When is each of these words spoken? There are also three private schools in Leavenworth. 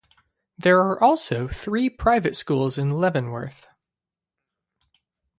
There 0.57 0.79
are 0.81 0.99
also 1.03 1.47
three 1.47 1.87
private 1.87 2.35
schools 2.35 2.75
in 2.75 2.89
Leavenworth. 2.93 3.67